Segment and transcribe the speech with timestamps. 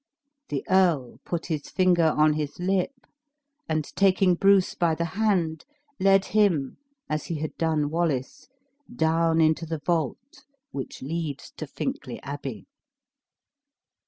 [0.49, 3.05] The earl put his finger on his lip,
[3.69, 5.63] and taking Bruce by the hand,
[5.99, 6.77] led him,
[7.07, 8.47] as he had done Wallace,
[8.91, 12.65] down into the vault which leads to Fincklay Abbey.